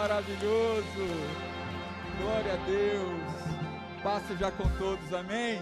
[0.00, 1.06] maravilhoso.
[2.18, 4.02] Glória a Deus.
[4.02, 5.58] Paz seja com todos, amém?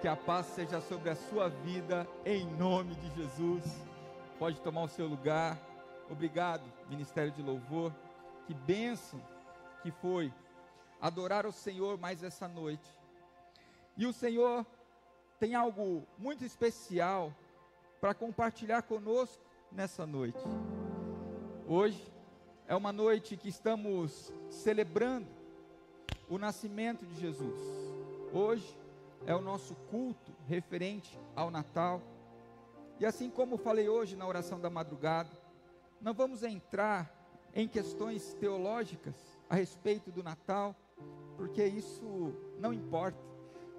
[0.00, 3.64] Que a paz seja sobre a sua vida, em nome de Jesus.
[4.38, 5.58] Pode tomar o seu lugar.
[6.08, 7.92] Obrigado, Ministério de Louvor.
[8.46, 9.20] Que bênção
[9.82, 10.32] que foi
[11.00, 12.88] adorar o Senhor mais essa noite.
[13.96, 14.64] E o Senhor
[15.40, 17.34] tem algo muito especial
[18.00, 20.38] para compartilhar conosco nessa noite.
[21.66, 22.12] Hoje
[22.66, 25.28] é uma noite que estamos celebrando
[26.28, 27.60] o nascimento de Jesus.
[28.32, 28.78] Hoje
[29.26, 32.00] é o nosso culto referente ao Natal.
[32.98, 35.30] E assim como falei hoje na oração da madrugada,
[36.00, 37.12] não vamos entrar
[37.54, 39.14] em questões teológicas
[39.48, 40.74] a respeito do Natal,
[41.36, 43.18] porque isso não importa.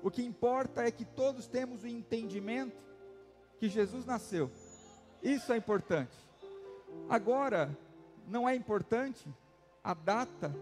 [0.04, 2.84] O que importa é que todos temos o entendimento
[3.58, 4.52] que Jesus nasceu.
[5.22, 6.16] Isso é importante.
[7.10, 7.76] Agora,
[8.28, 9.28] não é importante
[9.84, 10.56] a data,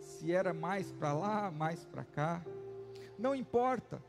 [0.00, 2.44] se era mais para lá, mais para cá.
[3.18, 4.02] Não importa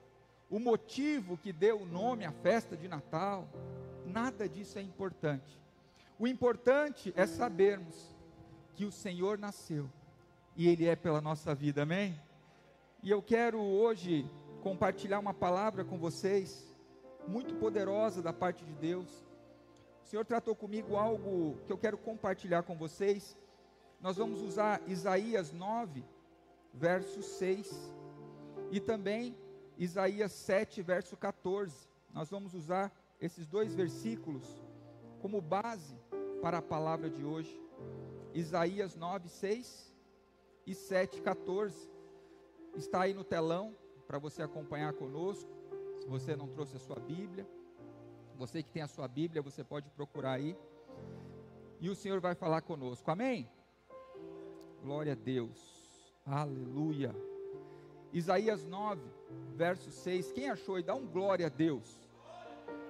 [0.49, 3.47] o motivo que deu o nome à festa de Natal.
[4.05, 5.59] Nada disso é importante.
[6.19, 8.15] O importante é sabermos
[8.75, 9.89] que o Senhor nasceu
[10.55, 12.19] e Ele é pela nossa vida, amém?
[13.03, 14.29] E eu quero hoje
[14.61, 16.75] compartilhar uma palavra com vocês,
[17.27, 19.26] muito poderosa da parte de Deus
[20.07, 23.37] o Senhor tratou comigo algo que eu quero compartilhar com vocês.
[23.99, 26.01] Nós vamos usar Isaías 9,
[26.73, 27.93] verso 6,
[28.71, 29.37] e também
[29.77, 31.89] Isaías 7, verso 14.
[32.13, 34.45] Nós vamos usar esses dois versículos
[35.21, 35.99] como base
[36.41, 37.61] para a palavra de hoje.
[38.33, 39.93] Isaías 9, 6
[40.65, 41.91] e 7, 14.
[42.77, 43.75] Está aí no telão
[44.07, 45.51] para você acompanhar conosco.
[45.99, 47.45] Se você não trouxe a sua Bíblia.
[48.37, 50.55] Você que tem a sua Bíblia, você pode procurar aí.
[51.81, 53.09] E o Senhor vai falar conosco.
[53.09, 53.49] Amém?
[54.83, 56.13] Glória a Deus.
[56.23, 57.15] Aleluia.
[58.13, 59.01] Isaías 9,
[59.55, 60.31] verso 6.
[60.33, 60.83] Quem achou aí?
[60.83, 61.99] Dá um glória a Deus.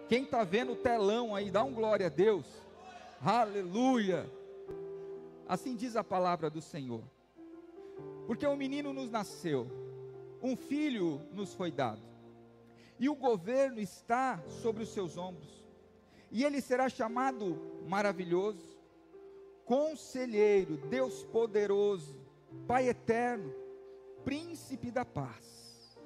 [0.10, 2.46] Quem está vendo o telão aí, dá um glória a Deus.
[3.22, 4.30] Aleluia.
[5.48, 7.04] Assim diz a palavra do Senhor.
[8.26, 9.66] Porque um menino nos nasceu,
[10.42, 12.17] um filho nos foi dado
[13.00, 15.66] e o governo está sobre os seus ombros.
[16.32, 18.78] E ele será chamado maravilhoso,
[19.66, 22.26] conselheiro, Deus poderoso,
[22.66, 23.54] Pai eterno,
[24.26, 25.98] príncipe da paz.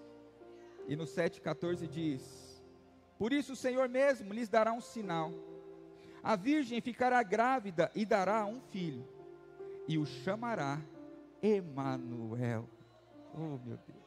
[0.88, 2.62] E no 7,14 diz:
[3.18, 5.32] Por isso o Senhor mesmo lhes dará um sinal.
[6.24, 9.08] A virgem ficará grávida e dará um filho,
[9.88, 10.80] e o chamará
[11.42, 12.68] Emanuel.
[13.34, 14.02] Oh meu Deus.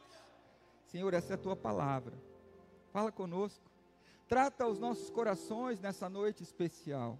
[0.85, 2.13] Senhor, essa é a tua palavra
[2.95, 3.69] Fala conosco.
[4.25, 7.19] Trata os nossos corações nessa noite especial.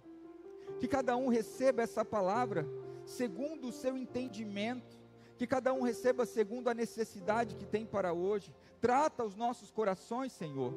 [0.80, 2.66] Que cada um receba essa palavra
[3.04, 4.96] segundo o seu entendimento.
[5.36, 8.54] Que cada um receba segundo a necessidade que tem para hoje.
[8.80, 10.72] Trata os nossos corações, Senhor.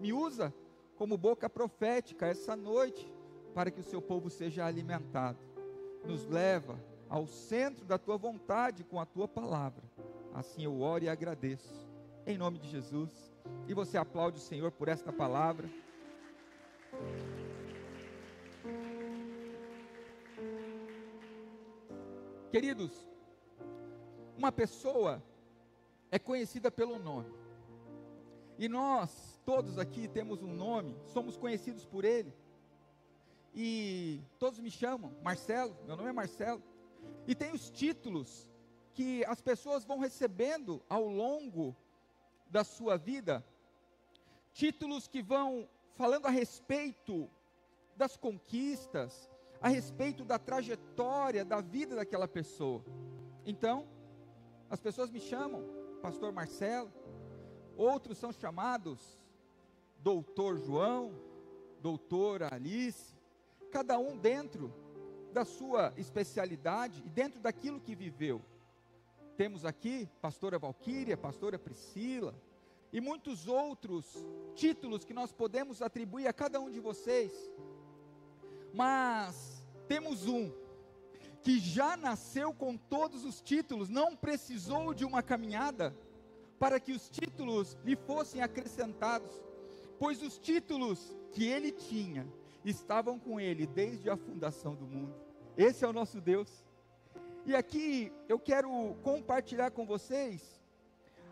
[0.00, 0.52] Me usa
[0.96, 3.08] como boca profética essa noite
[3.54, 5.38] para que o seu povo seja alimentado.
[6.04, 6.76] Nos leva
[7.08, 9.84] ao centro da tua vontade com a tua palavra.
[10.34, 11.88] Assim eu oro e agradeço.
[12.26, 13.29] Em nome de Jesus.
[13.68, 15.68] E você aplaude o Senhor por esta palavra.
[22.50, 23.08] Queridos,
[24.36, 25.22] uma pessoa
[26.10, 27.32] é conhecida pelo nome.
[28.58, 32.34] E nós, todos aqui, temos um nome, somos conhecidos por ele.
[33.54, 36.62] E todos me chamam Marcelo, meu nome é Marcelo.
[37.26, 38.50] E tem os títulos
[38.92, 41.76] que as pessoas vão recebendo ao longo
[42.50, 43.44] da sua vida,
[44.52, 47.30] títulos que vão falando a respeito
[47.96, 49.30] das conquistas,
[49.60, 52.84] a respeito da trajetória da vida daquela pessoa.
[53.44, 53.86] Então,
[54.68, 55.64] as pessoas me chamam
[56.02, 56.90] Pastor Marcelo,
[57.76, 59.18] outros são chamados
[59.98, 61.12] Doutor João,
[61.82, 63.14] Doutora Alice,
[63.70, 64.72] cada um dentro
[65.32, 68.42] da sua especialidade e dentro daquilo que viveu.
[69.36, 72.34] Temos aqui pastora Valquíria, pastora Priscila
[72.92, 74.24] e muitos outros
[74.54, 77.32] títulos que nós podemos atribuir a cada um de vocês.
[78.72, 80.52] Mas temos um
[81.42, 85.96] que já nasceu com todos os títulos, não precisou de uma caminhada
[86.58, 89.30] para que os títulos lhe fossem acrescentados,
[89.98, 92.26] pois os títulos que ele tinha
[92.64, 95.14] estavam com ele desde a fundação do mundo.
[95.56, 96.64] Esse é o nosso Deus.
[97.46, 100.60] E aqui eu quero compartilhar com vocês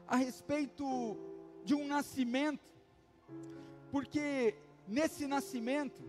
[0.07, 1.17] a respeito
[1.65, 2.67] de um nascimento,
[3.91, 4.55] porque
[4.87, 6.03] nesse nascimento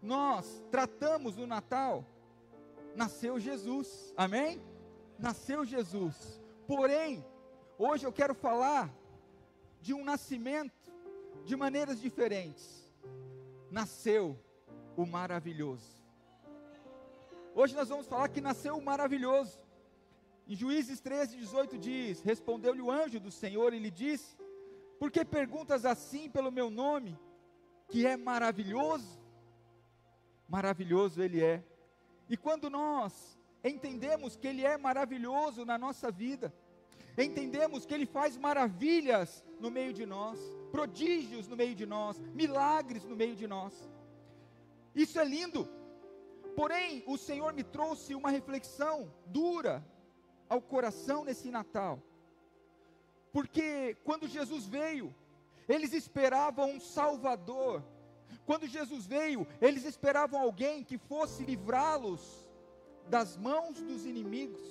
[0.00, 2.04] nós tratamos o Natal,
[2.94, 4.60] nasceu Jesus, amém?
[5.18, 6.40] nasceu Jesus.
[6.66, 7.24] Porém,
[7.78, 8.92] hoje eu quero falar
[9.80, 10.92] de um nascimento
[11.44, 12.92] de maneiras diferentes.
[13.70, 14.38] Nasceu
[14.96, 15.95] o maravilhoso.
[17.58, 19.58] Hoje nós vamos falar que nasceu o maravilhoso.
[20.46, 24.36] Em Juízes 13, 18 diz: Respondeu-lhe o anjo do Senhor e lhe disse:
[24.98, 27.18] Por que perguntas assim pelo meu nome,
[27.88, 29.18] que é maravilhoso?
[30.46, 31.64] Maravilhoso ele é.
[32.28, 36.52] E quando nós entendemos que ele é maravilhoso na nossa vida,
[37.16, 40.38] entendemos que ele faz maravilhas no meio de nós,
[40.70, 43.72] prodígios no meio de nós, milagres no meio de nós.
[44.94, 45.66] Isso é lindo.
[46.56, 49.84] Porém, o Senhor me trouxe uma reflexão dura
[50.48, 52.02] ao coração nesse Natal.
[53.30, 55.14] Porque quando Jesus veio,
[55.68, 57.84] eles esperavam um Salvador.
[58.46, 62.48] Quando Jesus veio, eles esperavam alguém que fosse livrá-los
[63.08, 64.62] das mãos dos inimigos.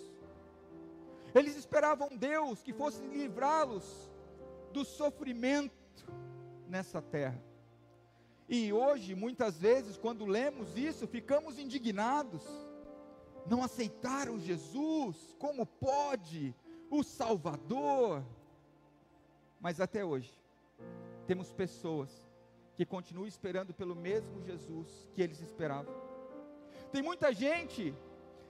[1.35, 4.09] Eles esperavam Deus que fosse livrá-los
[4.71, 6.05] do sofrimento
[6.67, 7.39] nessa terra.
[8.47, 12.43] E hoje, muitas vezes, quando lemos isso, ficamos indignados
[13.45, 16.53] não aceitaram Jesus, como pode?
[16.89, 18.23] O Salvador.
[19.59, 20.31] Mas até hoje,
[21.27, 22.09] temos pessoas
[22.75, 25.93] que continuam esperando pelo mesmo Jesus que eles esperavam.
[26.91, 27.93] Tem muita gente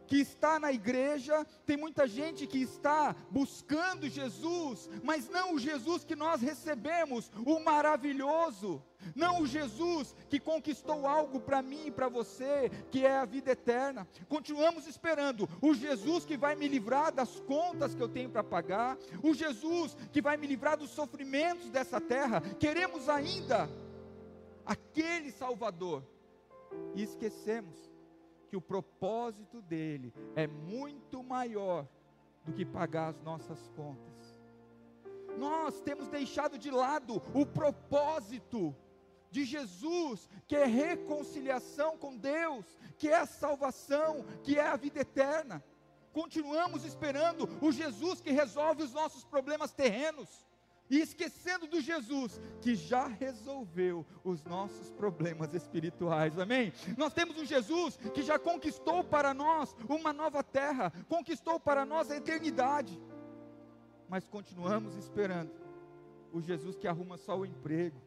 [0.08, 6.04] que está na igreja, tem muita gente que está buscando Jesus, mas não o Jesus
[6.04, 8.82] que nós recebemos, o maravilhoso,
[9.16, 13.52] não o Jesus que conquistou algo para mim e para você, que é a vida
[13.52, 14.08] eterna.
[14.28, 18.98] Continuamos esperando o Jesus que vai me livrar das contas que eu tenho para pagar,
[19.22, 22.42] o Jesus que vai me livrar dos sofrimentos dessa terra.
[22.60, 23.70] Queremos ainda
[24.66, 26.04] aquele Salvador
[26.96, 27.95] e esquecemos
[28.56, 31.86] que o propósito dele é muito maior
[32.46, 34.42] do que pagar as nossas contas.
[35.38, 38.74] Nós temos deixado de lado o propósito
[39.30, 42.66] de Jesus, que é reconciliação com Deus,
[42.98, 45.62] que é a salvação, que é a vida eterna.
[46.14, 50.45] Continuamos esperando o Jesus que resolve os nossos problemas terrenos
[50.90, 56.72] e esquecendo do Jesus que já resolveu os nossos problemas espirituais, amém?
[56.98, 62.12] Nós temos um Jesus que já conquistou para nós uma nova terra, conquistou para nós
[62.12, 63.02] a eternidade,
[64.08, 65.52] mas continuamos esperando
[66.32, 68.00] o Jesus que arruma só o emprego,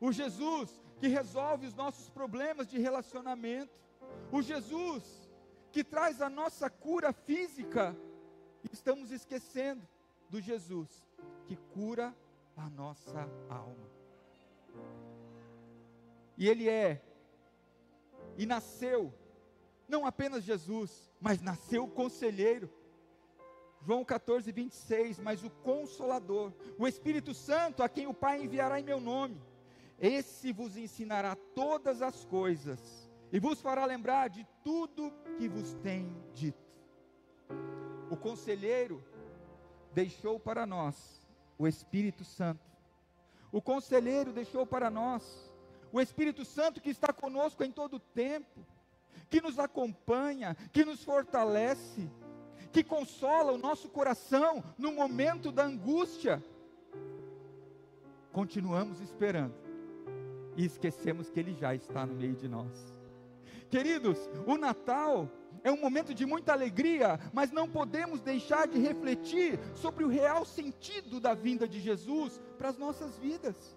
[0.00, 3.72] o Jesus que resolve os nossos problemas de relacionamento,
[4.30, 5.30] o Jesus
[5.72, 7.96] que traz a nossa cura física,
[8.72, 9.86] estamos esquecendo
[10.28, 11.06] do Jesus
[11.46, 12.14] que cura
[12.56, 13.90] a nossa alma.
[16.36, 17.02] E Ele é,
[18.36, 19.12] e nasceu,
[19.88, 22.70] não apenas Jesus, mas nasceu o conselheiro.
[23.82, 28.84] João 14, 26, mas o Consolador, o Espírito Santo, a quem o Pai enviará em
[28.84, 29.40] meu nome,
[29.98, 36.12] esse vos ensinará todas as coisas e vos fará lembrar de tudo que vos tem
[36.34, 36.66] dito.
[38.10, 39.02] O conselheiro
[39.96, 41.26] deixou para nós
[41.58, 42.60] o Espírito Santo.
[43.50, 45.50] O conselheiro deixou para nós
[45.90, 48.60] o Espírito Santo que está conosco em todo o tempo,
[49.30, 52.10] que nos acompanha, que nos fortalece,
[52.70, 56.44] que consola o nosso coração no momento da angústia.
[58.32, 59.54] Continuamos esperando
[60.58, 62.70] e esquecemos que Ele já está no meio de nós.
[63.70, 65.30] Queridos, o Natal
[65.66, 70.44] é um momento de muita alegria, mas não podemos deixar de refletir sobre o real
[70.44, 73.76] sentido da vinda de Jesus para as nossas vidas.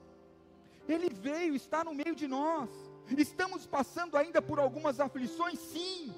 [0.88, 2.70] Ele veio, está no meio de nós.
[3.18, 6.14] Estamos passando ainda por algumas aflições, sim,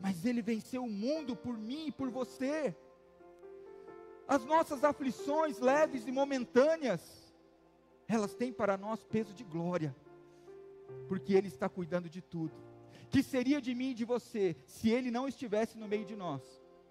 [0.00, 2.76] mas Ele venceu o mundo por mim e por você.
[4.26, 7.32] As nossas aflições leves e momentâneas,
[8.08, 9.94] elas têm para nós peso de glória,
[11.06, 12.71] porque Ele está cuidando de tudo
[13.10, 16.42] que seria de mim e de você se Ele não estivesse no meio de nós,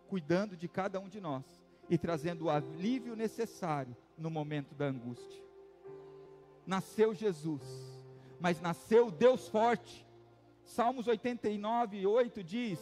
[0.08, 1.43] cuidando de cada um de nós
[1.89, 5.43] e trazendo o alívio necessário no momento da angústia?
[6.65, 7.62] Nasceu Jesus,
[8.39, 10.05] mas nasceu Deus forte.
[10.63, 12.79] Salmos 89, 8 diz: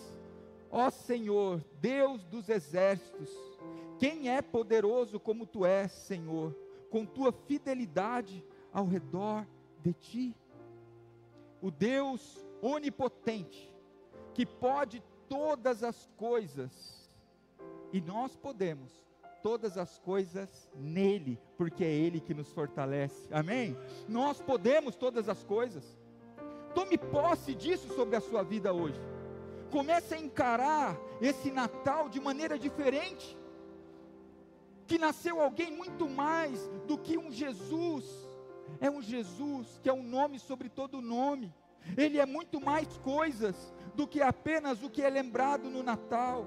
[0.69, 3.29] Ó Senhor, Deus dos exércitos,
[3.97, 6.55] quem é poderoso como tu és, Senhor,
[6.89, 9.47] com tua fidelidade ao redor
[9.81, 10.35] de ti?
[11.61, 13.73] O Deus onipotente,
[14.33, 17.09] que pode todas as coisas,
[17.91, 19.03] e nós podemos
[19.41, 23.77] todas as coisas nele, porque é ele que nos fortalece, amém?
[24.07, 25.97] Nós podemos todas as coisas,
[26.75, 28.99] tome posse disso sobre a sua vida hoje,
[29.71, 33.37] Comece a encarar esse Natal de maneira diferente.
[34.87, 38.05] Que nasceu alguém muito mais do que um Jesus.
[38.79, 41.53] É um Jesus que é um nome sobre todo nome.
[41.97, 46.45] Ele é muito mais coisas do que apenas o que é lembrado no Natal.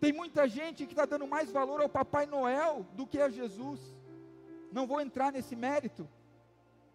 [0.00, 3.80] Tem muita gente que está dando mais valor ao Papai Noel do que a Jesus.
[4.72, 6.08] Não vou entrar nesse mérito.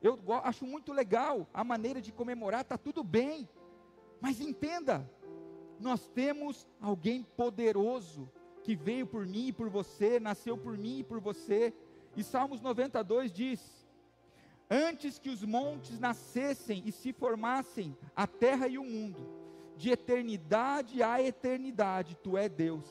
[0.01, 3.49] Eu acho muito legal a maneira de comemorar, está tudo bem.
[4.19, 5.09] Mas entenda,
[5.79, 8.29] nós temos alguém poderoso
[8.63, 11.73] que veio por mim e por você, nasceu por mim e por você.
[12.15, 13.84] E Salmos 92 diz:
[14.69, 19.27] Antes que os montes nascessem e se formassem, a terra e o mundo,
[19.77, 22.85] de eternidade a eternidade, tu é Deus.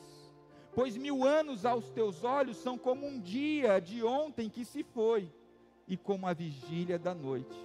[0.73, 5.31] Pois mil anos aos teus olhos são como um dia de ontem que se foi,
[5.87, 7.57] e como a vigília da noite.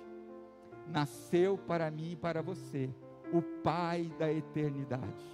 [0.87, 2.90] Nasceu para mim e para você
[3.33, 5.25] o Pai da eternidade.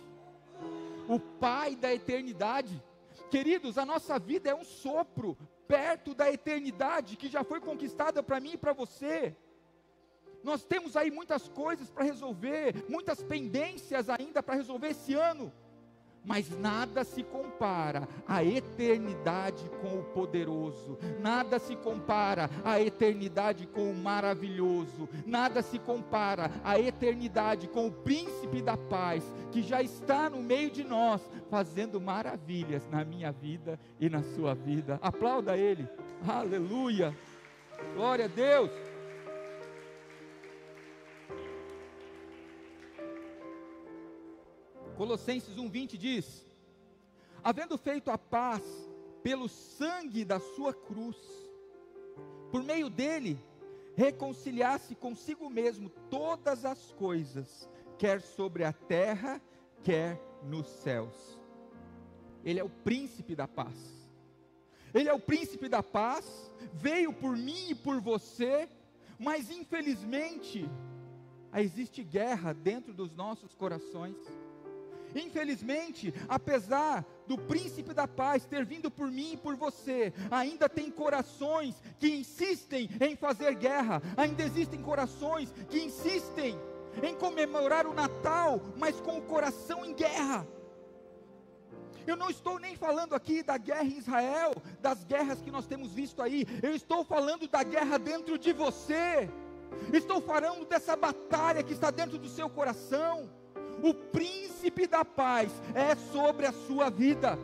[1.09, 2.83] O Pai da eternidade.
[3.31, 8.41] Queridos, a nossa vida é um sopro perto da eternidade que já foi conquistada para
[8.41, 9.37] mim e para você.
[10.43, 15.53] Nós temos aí muitas coisas para resolver, muitas pendências ainda para resolver esse ano
[16.27, 23.91] mas nada se compara à eternidade com o poderoso, nada se compara à eternidade com
[23.91, 30.29] o maravilhoso, nada se compara à eternidade com o príncipe da paz, que já está
[30.29, 34.99] no meio de nós, fazendo maravilhas na minha vida e na sua vida.
[35.01, 35.89] Aplauda ele,
[36.27, 37.17] aleluia,
[37.95, 38.86] glória a Deus.
[44.97, 46.47] Colossenses 1:20 diz:
[47.45, 48.63] Havendo feito a paz
[49.23, 51.17] pelo sangue da sua cruz,
[52.51, 53.39] por meio dele
[53.95, 59.41] reconciliasse consigo mesmo todas as coisas, quer sobre a terra,
[59.83, 61.39] quer nos céus.
[62.45, 63.77] Ele é o príncipe da paz.
[64.95, 68.69] Ele é o príncipe da paz, veio por mim e por você,
[69.19, 70.69] mas infelizmente
[71.55, 74.17] existe guerra dentro dos nossos corações.
[75.17, 80.91] Infelizmente, apesar do príncipe da paz ter vindo por mim e por você, ainda tem
[80.91, 86.59] corações que insistem em fazer guerra, ainda existem corações que insistem
[87.03, 90.47] em comemorar o Natal, mas com o coração em guerra.
[92.07, 95.93] Eu não estou nem falando aqui da guerra em Israel, das guerras que nós temos
[95.93, 99.31] visto aí, eu estou falando da guerra dentro de você.
[99.93, 103.29] Estou falando dessa batalha que está dentro do seu coração
[103.83, 107.39] o príncipe da paz é sobre a sua vida.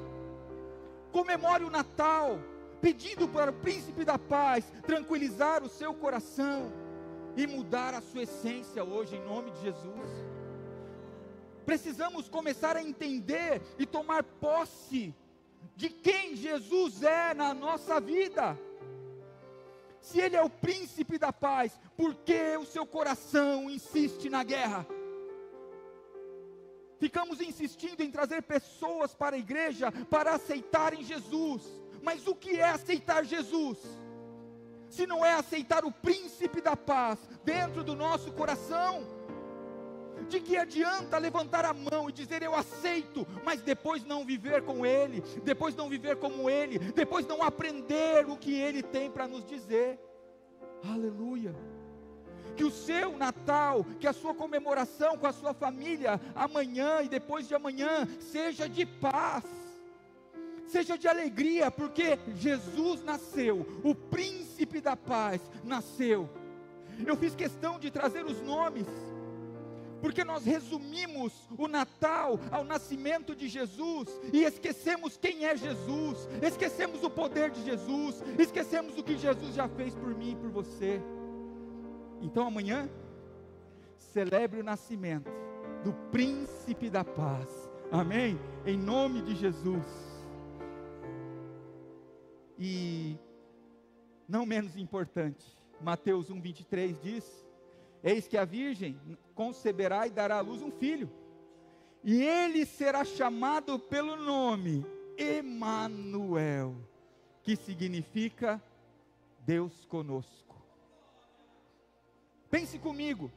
[1.10, 2.38] Comemore o Natal,
[2.80, 6.72] pedindo para o príncipe da paz tranquilizar o seu coração
[7.36, 10.08] e mudar a sua essência hoje, em nome de Jesus.
[11.64, 15.14] Precisamos começar a entender e tomar posse
[15.76, 18.58] de quem Jesus é na nossa vida.
[20.00, 24.84] Se Ele é o príncipe da paz, por que o seu coração insiste na guerra?
[27.02, 31.64] Ficamos insistindo em trazer pessoas para a igreja para aceitarem Jesus.
[32.00, 33.76] Mas o que é aceitar Jesus?
[34.88, 39.04] Se não é aceitar o príncipe da paz dentro do nosso coração,
[40.28, 44.86] de que adianta levantar a mão e dizer eu aceito, mas depois não viver com
[44.86, 49.44] Ele, depois não viver como Ele, depois não aprender o que Ele tem para nos
[49.44, 49.98] dizer.
[50.84, 51.81] Aleluia
[52.56, 57.48] que o seu Natal, que a sua comemoração com a sua família, amanhã e depois
[57.48, 59.44] de amanhã, seja de paz,
[60.66, 66.28] seja de alegria, porque Jesus nasceu, o príncipe da paz nasceu.
[67.06, 68.86] Eu fiz questão de trazer os nomes,
[70.00, 77.04] porque nós resumimos o Natal ao nascimento de Jesus e esquecemos quem é Jesus, esquecemos
[77.04, 81.00] o poder de Jesus, esquecemos o que Jesus já fez por mim e por você.
[82.22, 82.88] Então amanhã,
[83.96, 85.30] celebre o nascimento
[85.82, 87.48] do príncipe da paz.
[87.90, 88.38] Amém?
[88.64, 89.84] Em nome de Jesus.
[92.56, 93.18] E
[94.28, 95.44] não menos importante,
[95.80, 97.46] Mateus 1:23 diz:
[98.04, 98.96] Eis que a virgem
[99.34, 101.10] conceberá e dará à luz um filho,
[102.04, 104.86] e ele será chamado pelo nome
[105.18, 106.76] Emanuel,
[107.42, 108.62] que significa
[109.40, 110.61] Deus conosco.
[112.52, 113.32] Pense comigo,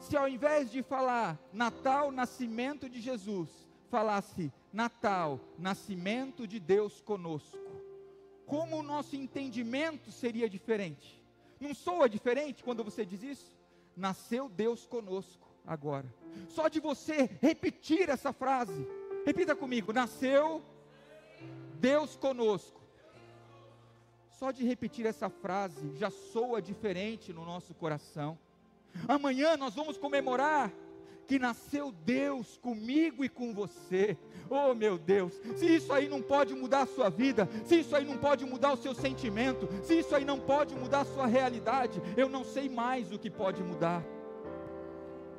[0.00, 3.50] se ao invés de falar Natal, nascimento de Jesus,
[3.90, 7.58] falasse Natal, nascimento de Deus conosco,
[8.46, 11.22] como o nosso entendimento seria diferente?
[11.60, 13.54] Não soa diferente quando você diz isso?
[13.94, 15.46] Nasceu Deus conosco.
[15.66, 16.06] agora.
[16.48, 18.88] Só de você repetir essa frase.
[19.26, 20.62] Repita comigo: nasceu
[21.78, 22.80] Deus conosco.
[24.38, 28.38] Só de repetir essa frase já soa diferente no nosso coração.
[29.08, 30.72] Amanhã nós vamos comemorar
[31.26, 34.16] que nasceu Deus comigo e com você.
[34.50, 38.04] Oh meu Deus, se isso aí não pode mudar a sua vida, se isso aí
[38.04, 42.02] não pode mudar o seu sentimento, se isso aí não pode mudar a sua realidade,
[42.16, 44.04] eu não sei mais o que pode mudar.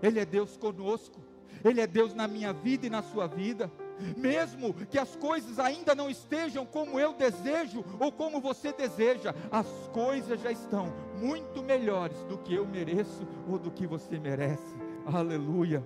[0.01, 1.19] Ele é Deus conosco,
[1.63, 3.71] Ele é Deus na minha vida e na sua vida.
[4.17, 9.67] Mesmo que as coisas ainda não estejam como eu desejo ou como você deseja, as
[9.93, 14.75] coisas já estão muito melhores do que eu mereço ou do que você merece.
[15.05, 15.85] Aleluia.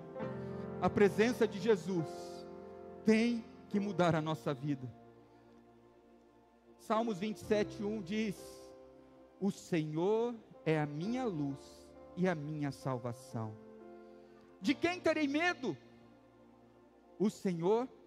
[0.81, 2.07] A presença de Jesus
[3.05, 4.89] tem que mudar a nossa vida.
[6.79, 8.35] Salmos 27, 1 diz:
[9.39, 10.33] O Senhor
[10.65, 11.87] é a minha luz
[12.17, 13.53] e a minha salvação.
[14.61, 15.77] De quem terei medo?
[17.17, 17.98] O Senhor é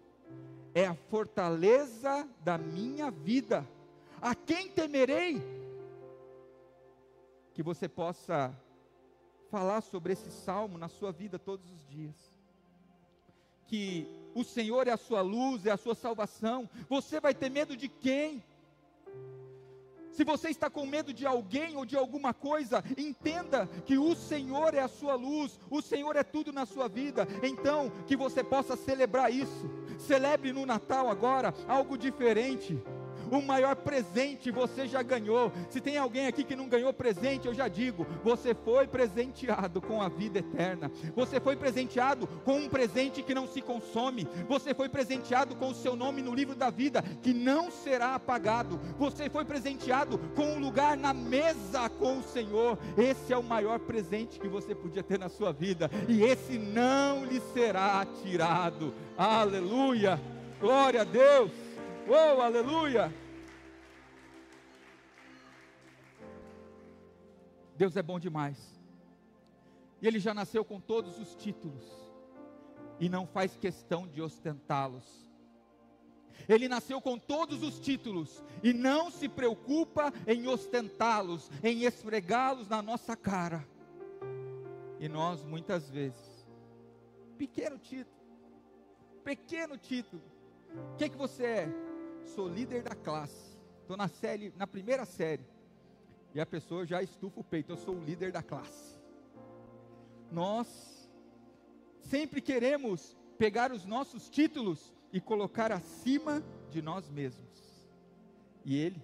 [0.87, 3.67] a fortaleza da minha vida.
[4.21, 5.41] A quem temerei?
[7.53, 8.53] Que você possa
[9.51, 12.15] falar sobre esse salmo na sua vida todos os dias.
[13.67, 16.69] Que o Senhor é a sua luz, é a sua salvação.
[16.89, 18.43] Você vai ter medo de quem?
[20.13, 24.75] Se você está com medo de alguém ou de alguma coisa, entenda que o Senhor
[24.75, 27.27] é a sua luz, o Senhor é tudo na sua vida.
[27.41, 29.69] Então, que você possa celebrar isso.
[29.97, 32.81] Celebre no Natal agora algo diferente
[33.33, 35.51] o maior presente você já ganhou.
[35.69, 40.01] Se tem alguém aqui que não ganhou presente, eu já digo: você foi presenteado com
[40.01, 40.91] a vida eterna.
[41.15, 44.27] Você foi presenteado com um presente que não se consome.
[44.47, 48.79] Você foi presenteado com o seu nome no livro da vida que não será apagado.
[48.97, 52.77] Você foi presenteado com um lugar na mesa com o Senhor.
[52.97, 57.25] Esse é o maior presente que você podia ter na sua vida e esse não
[57.25, 58.93] lhe será tirado.
[59.17, 60.19] Aleluia!
[60.59, 61.51] Glória a Deus!
[62.07, 63.22] Oh, aleluia!
[67.75, 68.57] Deus é bom demais.
[70.01, 71.83] E ele já nasceu com todos os títulos
[72.99, 75.31] e não faz questão de ostentá-los.
[76.47, 82.81] Ele nasceu com todos os títulos e não se preocupa em ostentá-los, em esfregá-los na
[82.81, 83.65] nossa cara.
[84.99, 86.45] E nós muitas vezes,
[87.37, 88.17] pequeno título,
[89.23, 90.21] pequeno título.
[90.93, 91.69] O que, que você é?
[92.25, 93.57] Sou líder da classe.
[93.81, 95.52] Estou na série, na primeira série
[96.33, 98.99] e a pessoa já estufa o peito, eu sou o líder da classe.
[100.31, 100.67] Nós
[102.01, 107.87] sempre queremos pegar os nossos títulos e colocar acima de nós mesmos.
[108.65, 109.01] E ele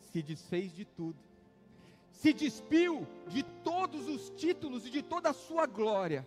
[0.00, 1.18] se desfez de tudo,
[2.10, 6.26] se despiu de todos os títulos e de toda a sua glória,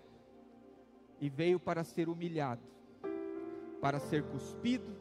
[1.19, 2.61] e veio para ser humilhado,
[3.81, 4.95] para ser cuspido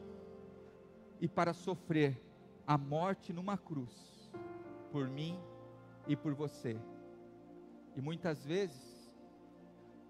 [1.21, 2.19] e para sofrer
[2.65, 4.18] a morte numa cruz
[4.91, 5.39] por mim
[6.07, 6.79] e por você.
[7.95, 9.11] E muitas vezes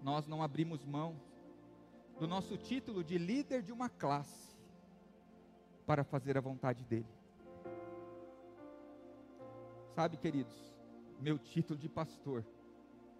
[0.02, 1.20] nós não abrimos mão
[2.18, 4.56] do nosso título de líder de uma classe
[5.86, 7.08] para fazer a vontade dele.
[9.94, 10.72] Sabe, queridos,
[11.18, 12.44] meu título de pastor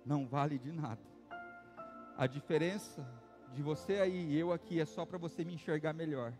[0.05, 1.03] não vale de nada.
[2.17, 3.07] A diferença
[3.53, 6.33] de você aí e eu aqui é só para você me enxergar melhor.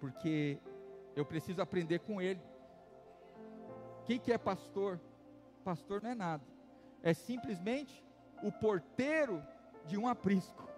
[0.00, 0.58] Porque
[1.14, 2.40] eu preciso aprender com ele.
[4.10, 5.00] Quem que é pastor?
[5.62, 6.42] Pastor não é nada.
[7.00, 8.04] É simplesmente
[8.42, 9.40] o porteiro
[9.86, 10.68] de um aprisco.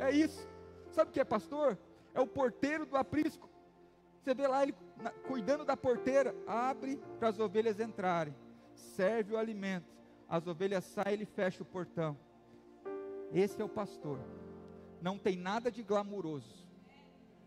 [0.00, 0.50] É isso.
[0.90, 1.78] Sabe o que é pastor?
[2.12, 3.48] É o porteiro do aprisco.
[4.18, 4.74] Você vê lá ele
[5.28, 8.34] cuidando da porteira, abre para as ovelhas entrarem,
[8.74, 9.94] serve o alimento,
[10.28, 12.18] as ovelhas saem, ele fecha o portão.
[13.32, 14.18] Esse é o pastor.
[15.00, 16.66] Não tem nada de glamuroso.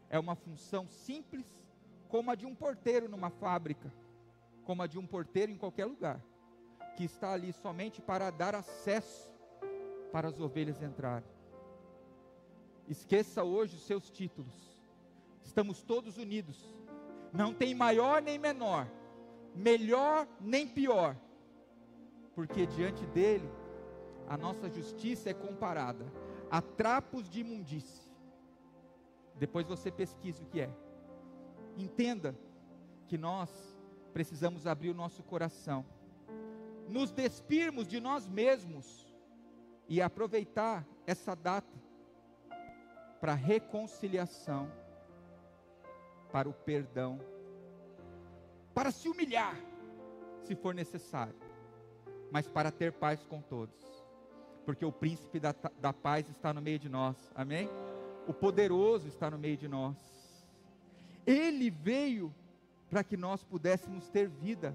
[0.09, 1.59] É uma função simples,
[2.07, 3.91] como a de um porteiro numa fábrica
[4.65, 6.19] como a de um porteiro em qualquer lugar,
[6.97, 9.29] que está ali somente para dar acesso
[10.11, 11.29] para as ovelhas entrarem.
[12.87, 14.75] Esqueça hoje os seus títulos.
[15.43, 16.73] Estamos todos unidos.
[17.31, 18.89] Não tem maior nem menor,
[19.53, 21.15] melhor nem pior,
[22.33, 23.49] porque diante dele
[24.27, 26.05] a nossa justiça é comparada
[26.49, 28.09] a trapos de imundície.
[29.35, 30.69] Depois você pesquisa o que é.
[31.77, 32.35] Entenda
[33.07, 33.74] que nós
[34.15, 35.85] precisamos abrir o nosso coração,
[36.87, 39.13] nos despirmos de nós mesmos
[39.89, 41.77] e aproveitar essa data
[43.19, 44.71] para reconciliação,
[46.31, 47.19] para o perdão,
[48.73, 49.59] para se humilhar,
[50.45, 51.35] se for necessário,
[52.31, 53.75] mas para ter paz com todos.
[54.63, 57.69] porque o príncipe da, da paz está no meio de nós, amém?
[58.27, 59.97] O poderoso está no meio de nós.
[61.25, 62.33] Ele veio
[62.95, 64.73] para que nós pudéssemos ter vida.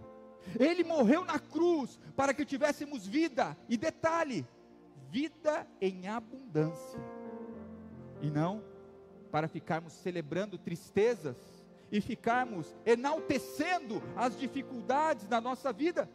[0.59, 3.57] Ele morreu na cruz para que tivéssemos vida.
[3.67, 4.47] E detalhe,
[5.09, 7.01] vida em abundância.
[8.21, 8.63] E não
[9.31, 11.39] para ficarmos celebrando tristezas
[11.91, 16.07] e ficarmos enaltecendo as dificuldades da nossa vida.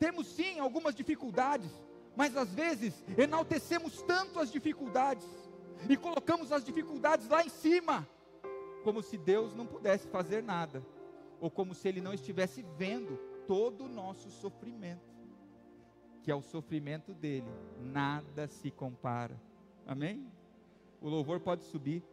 [0.00, 1.70] Temos sim algumas dificuldades,
[2.16, 5.28] mas às vezes enaltecemos tanto as dificuldades
[5.88, 8.04] e colocamos as dificuldades lá em cima,
[8.80, 10.84] como se Deus não pudesse fazer nada,
[11.40, 13.16] ou como se Ele não estivesse vendo
[13.46, 15.14] todo o nosso sofrimento,
[16.22, 19.40] que ao sofrimento dele nada se compara.
[19.86, 20.30] Amém?
[21.00, 22.04] O louvor pode subir.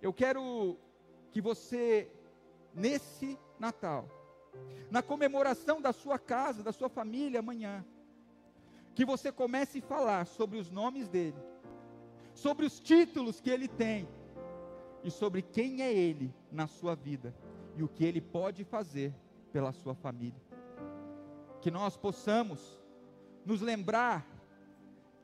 [0.00, 0.76] Eu quero
[1.32, 2.10] que você,
[2.74, 4.08] nesse Natal,
[4.90, 7.84] na comemoração da sua casa, da sua família amanhã,
[8.94, 11.38] que você comece a falar sobre os nomes dele,
[12.34, 14.08] sobre os títulos que ele tem
[15.02, 17.34] e sobre quem é ele na sua vida
[17.76, 19.14] e o que ele pode fazer
[19.52, 20.40] pela sua família.
[21.60, 22.80] Que nós possamos
[23.44, 24.26] nos lembrar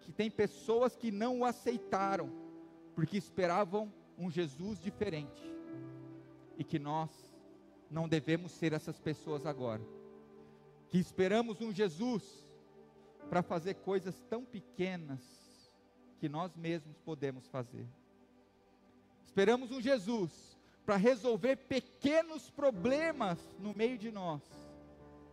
[0.00, 2.30] que tem pessoas que não o aceitaram
[2.94, 5.42] porque esperavam um Jesus diferente
[6.56, 7.10] e que nós
[7.90, 9.82] não devemos ser essas pessoas agora.
[10.88, 12.44] Que esperamos um Jesus
[13.28, 15.20] para fazer coisas tão pequenas
[16.18, 17.86] que nós mesmos podemos fazer.
[19.26, 24.40] Esperamos um Jesus para resolver pequenos problemas no meio de nós.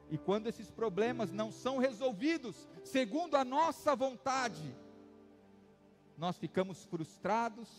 [0.10, 4.76] E quando esses problemas não são resolvidos segundo a nossa vontade,
[6.18, 7.70] nós ficamos frustrados,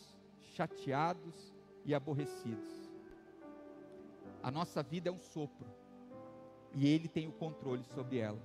[0.55, 1.53] chateados
[1.85, 2.69] e aborrecidos.
[4.43, 5.67] A nossa vida é um sopro.
[6.75, 8.41] E Ele tem o controle sobre ela.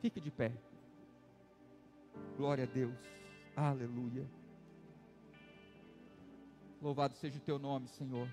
[0.00, 0.52] Fique de pé.
[2.36, 2.98] Glória a Deus.
[3.54, 4.39] Aleluia.
[6.80, 8.28] Louvado seja o teu nome, Senhor.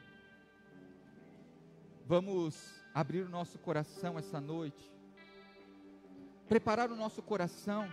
[2.05, 4.91] Vamos abrir o nosso coração essa noite.
[6.47, 7.89] Preparar o nosso coração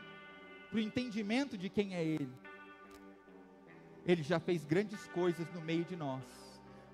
[0.70, 2.32] para o entendimento de quem é Ele.
[4.06, 6.44] Ele já fez grandes coisas no meio de nós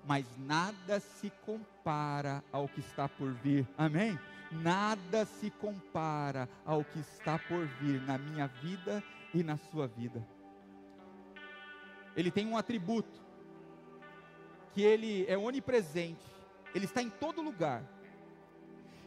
[0.05, 3.67] mas nada se compara ao que está por vir.
[3.77, 4.17] Amém?
[4.51, 10.25] Nada se compara ao que está por vir na minha vida e na sua vida.
[12.15, 13.21] Ele tem um atributo
[14.73, 16.25] que ele é onipresente,
[16.73, 17.83] ele está em todo lugar.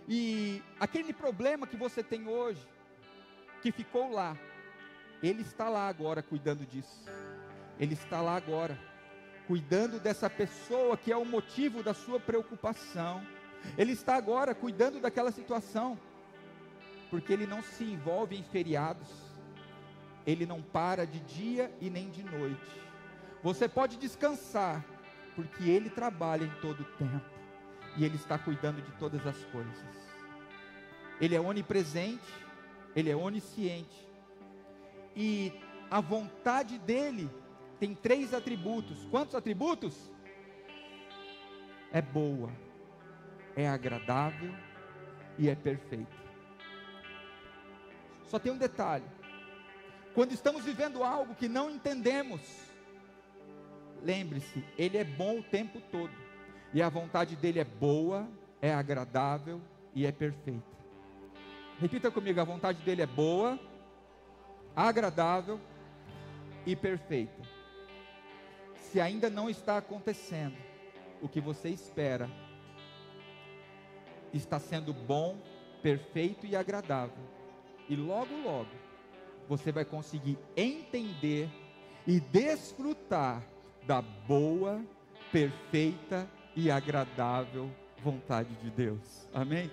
[0.07, 2.67] E aquele problema que você tem hoje,
[3.63, 4.37] que ficou lá,
[5.23, 7.03] ele está lá agora cuidando disso.
[7.79, 8.79] Ele está lá agora
[9.47, 13.23] cuidando dessa pessoa que é o motivo da sua preocupação.
[13.79, 15.99] Ele está agora cuidando daquela situação,
[17.11, 19.09] porque ele não se envolve em feriados,
[20.27, 22.83] ele não para de dia e nem de noite.
[23.43, 24.85] Você pode descansar,
[25.35, 27.25] porque ele trabalha em todo o tempo
[27.97, 29.75] e ele está cuidando de todas as coisas.
[31.21, 32.33] Ele é onipresente,
[32.95, 34.09] ele é onisciente,
[35.15, 35.53] e
[35.91, 37.31] a vontade dele
[37.79, 39.05] tem três atributos.
[39.11, 40.11] Quantos atributos?
[41.93, 42.51] É boa,
[43.55, 44.53] é agradável
[45.39, 46.17] e é perfeita.
[48.25, 49.05] Só tem um detalhe:
[50.15, 52.41] quando estamos vivendo algo que não entendemos,
[54.05, 56.13] lembre-se, Ele é bom o tempo todo,
[56.73, 58.29] e a vontade dele é boa,
[58.61, 59.61] é agradável
[59.95, 60.75] e é perfeita.
[61.81, 63.59] Repita comigo: a vontade dele é boa,
[64.77, 65.59] agradável
[66.67, 67.55] e perfeita
[68.95, 70.57] se ainda não está acontecendo
[71.21, 72.31] o que você espera,
[74.33, 75.37] está sendo bom,
[75.83, 77.25] perfeito e agradável.
[77.89, 78.71] E logo, logo,
[79.49, 81.51] você vai conseguir entender
[82.07, 83.43] e desfrutar
[83.87, 84.83] da boa,
[85.33, 87.71] perfeita e agradável
[88.03, 89.29] vontade de Deus.
[89.33, 89.63] Amém?